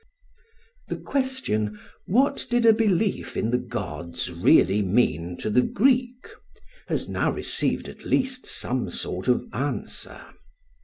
The 0.87 0.95
question, 0.95 1.79
"What 2.07 2.47
did 2.49 2.65
a 2.65 2.73
belief 2.73 3.37
in 3.37 3.51
the 3.51 3.59
gods 3.59 4.31
really 4.31 4.81
mean 4.81 5.37
to 5.41 5.51
the 5.51 5.61
Greek" 5.61 6.27
has 6.87 7.07
now 7.07 7.29
received 7.31 7.87
at 7.87 8.03
least 8.03 8.47
some 8.47 8.89
sort 8.89 9.27
of 9.27 9.45
answer. 9.53 10.25